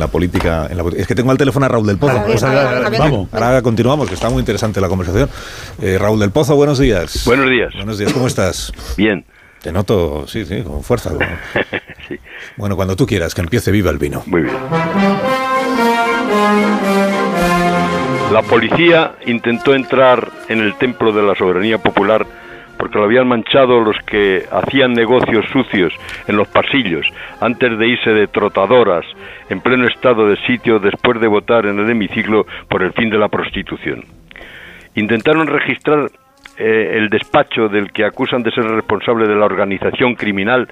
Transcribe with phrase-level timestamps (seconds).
[0.00, 2.20] la política, en la, es que tengo al teléfono a Raúl del Pozo.
[2.26, 3.28] Pues vamos.
[3.32, 5.28] Ahora continuamos, que está muy interesante la conversación.
[5.80, 7.24] Eh, Raúl del Pozo, buenos días.
[7.26, 7.72] Buenos días.
[7.74, 8.72] Buenos días, ¿cómo estás?
[8.96, 9.24] Bien.
[9.62, 11.10] Te noto, sí, sí, con fuerza.
[12.08, 12.18] sí.
[12.56, 14.22] Bueno, cuando tú quieras, que empiece viva el vino.
[14.26, 14.56] Muy bien.
[18.32, 22.26] La policía intentó entrar en el templo de la soberanía popular
[22.80, 25.92] porque lo habían manchado los que hacían negocios sucios
[26.26, 27.06] en los pasillos
[27.40, 29.04] antes de irse de trotadoras
[29.50, 33.18] en pleno estado de sitio después de votar en el hemiciclo por el fin de
[33.18, 34.04] la prostitución.
[34.94, 36.10] Intentaron registrar
[36.56, 40.66] eh, el despacho del que acusan de ser responsable de la organización criminal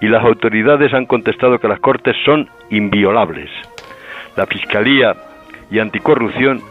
[0.00, 3.50] y las autoridades han contestado que las cortes son inviolables.
[4.36, 5.14] La Fiscalía
[5.70, 6.62] y Anticorrupción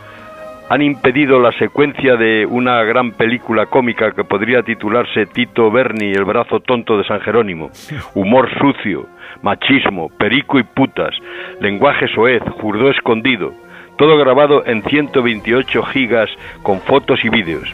[0.72, 6.24] han impedido la secuencia de una gran película cómica que podría titularse Tito Berni, el
[6.24, 7.72] brazo tonto de San Jerónimo.
[8.16, 9.06] Humor sucio,
[9.42, 11.14] machismo, perico y putas,
[11.60, 13.52] lenguaje soez, jurdó escondido,
[13.98, 16.30] todo grabado en 128 gigas
[16.64, 17.70] con fotos y vídeos.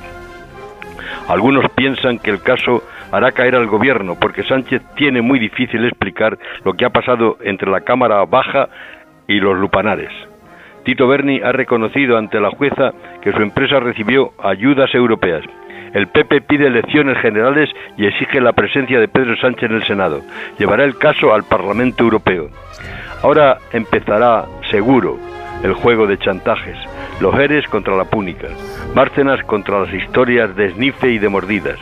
[1.28, 6.40] Algunos piensan que el caso hará caer al gobierno porque Sánchez tiene muy difícil explicar
[6.66, 8.70] lo que ha pasado entre la Cámara Baja
[9.28, 10.10] y los lupanares.
[10.88, 15.44] Tito Berni ha reconocido ante la jueza que su empresa recibió ayudas europeas.
[15.94, 20.22] El PP pide elecciones generales y exige la presencia de Pedro Sánchez en el Senado.
[20.58, 22.48] Llevará el caso al Parlamento Europeo.
[23.22, 25.18] Ahora empezará, seguro,
[25.62, 26.78] el juego de chantajes.
[27.20, 28.48] Los Eres contra la Púnica.
[28.96, 31.80] Bárcenas contra las historias de esnife y de mordidas.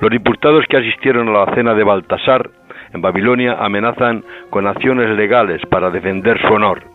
[0.00, 2.50] Los diputados que asistieron a la cena de Baltasar
[2.92, 6.93] en Babilonia amenazan con acciones legales para defender su honor.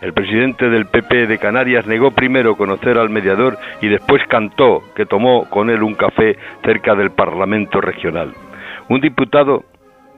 [0.00, 5.06] El presidente del PP de Canarias negó primero conocer al mediador y después cantó que
[5.06, 8.32] tomó con él un café cerca del Parlamento regional.
[8.88, 9.64] Un diputado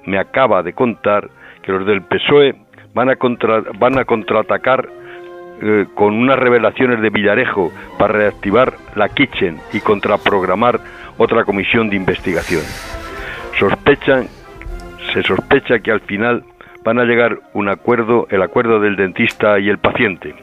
[0.05, 1.31] me acaba de contar
[1.63, 2.55] que los del PSOE
[2.95, 3.17] van a,
[3.79, 4.89] van a contraatacar
[5.63, 10.81] eh, con unas revelaciones de Villarejo para reactivar la Kitchen y contraprogramar
[11.17, 12.63] otra comisión de investigación.
[13.59, 14.27] Sospechan,
[15.13, 16.45] se sospecha que al final
[16.85, 20.35] van a llegar un acuerdo, el acuerdo del dentista y el paciente.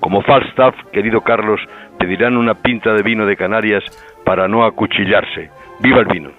[0.00, 1.60] Como Falstaff, querido Carlos,
[1.98, 3.82] pedirán una pinta de vino de Canarias
[4.24, 5.50] para no acuchillarse.
[5.80, 6.30] ¡Viva el vino!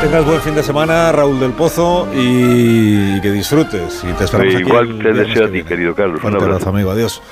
[0.00, 4.04] Tengas buen fin de semana, Raúl del Pozo, y que disfrutes.
[4.04, 6.22] Y te esperamos igual te deseo a ti, querido Carlos.
[6.24, 6.90] Un abrazo, amigo.
[6.90, 7.22] Adiós.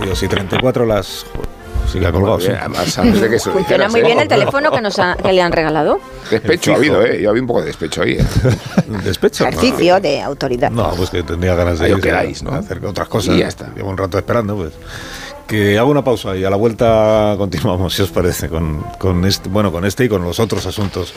[0.00, 0.22] Adiós.
[0.22, 1.26] Y 34 las
[1.88, 2.40] sigue colgado.
[2.40, 2.48] Sí.
[2.48, 5.42] Además, antes de que eso Funciona muy bien el teléfono que, nos ha, que le
[5.42, 6.00] han regalado.
[6.30, 7.20] Despecho ha habido, ¿eh?
[7.22, 8.12] Yo había un poco de despecho ahí.
[8.12, 8.24] ¿eh?
[9.04, 9.46] ¿Despecho?
[9.46, 10.70] Ejercicio de autoridad.
[10.70, 12.52] No, pues que tendría ganas de ir queráis, ¿no?
[12.52, 13.36] hacer otras cosas.
[13.36, 13.72] Y ya está.
[13.74, 14.72] Llevo un rato esperando, pues.
[15.46, 19.50] Que hago una pausa y a la vuelta continuamos, si os parece, con, con este,
[19.50, 21.12] bueno, con este y con los otros asuntos.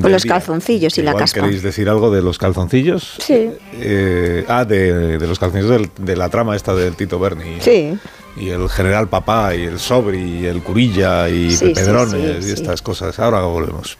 [0.00, 1.42] Con los calzoncillos y la caspa.
[1.42, 3.16] ¿Queréis decir algo de los calzoncillos?
[3.18, 3.50] Sí.
[3.74, 7.60] Eh, ah, de, de, los calzoncillos de la trama esta del Tito Berni.
[7.60, 7.98] Sí
[8.36, 13.18] y el general papá y el sobri y el curilla y Pedrones y estas cosas.
[13.18, 13.98] Ahora volvemos.